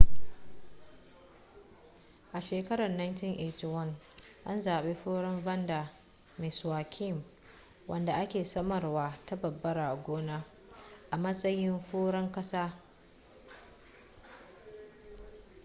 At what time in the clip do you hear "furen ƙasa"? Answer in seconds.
11.91-12.73